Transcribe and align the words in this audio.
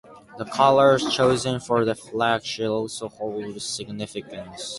The 0.39 0.45
colors 0.45 1.13
chosen 1.15 1.59
for 1.59 1.85
the 1.85 1.93
flag 1.93 2.43
should 2.43 2.65
also 2.65 3.07
hold 3.07 3.61
significance. 3.61 4.69